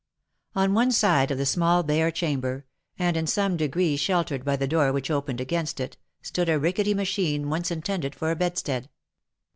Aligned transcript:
On 0.55 0.73
one 0.73 0.91
side 0.91 1.29
of 1.29 1.37
the 1.37 1.45
small 1.45 1.83
bare 1.83 2.09
chamber, 2.09 2.65
and 2.97 3.15
in 3.15 3.27
some 3.27 3.55
degree 3.55 3.95
shel 3.97 4.25
tered 4.25 4.43
by 4.43 4.55
the 4.55 4.67
door 4.67 4.91
which 4.91 5.11
opened 5.11 5.39
against 5.39 5.79
it, 5.79 5.95
stood 6.23 6.49
a 6.49 6.57
rickety 6.57 6.95
machine 6.95 7.51
once 7.51 7.69
intended 7.69 8.15
for 8.15 8.31
a 8.31 8.35
bedstead. 8.35 8.89